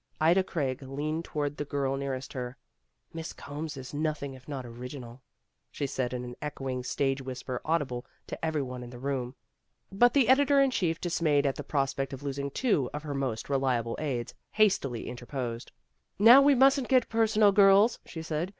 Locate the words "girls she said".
17.51-18.49